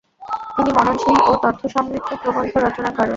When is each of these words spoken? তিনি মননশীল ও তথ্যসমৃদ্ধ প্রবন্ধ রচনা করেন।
তিনি 0.55 0.69
মননশীল 0.77 1.17
ও 1.23 1.33
তথ্যসমৃদ্ধ 1.43 2.09
প্রবন্ধ 2.21 2.53
রচনা 2.57 2.89
করেন। 2.91 3.09